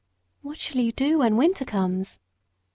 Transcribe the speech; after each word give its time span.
"What 0.41 0.57
shall 0.57 0.81
you 0.81 0.91
do 0.91 1.19
when 1.19 1.37
winter 1.37 1.63
comes?" 1.63 2.19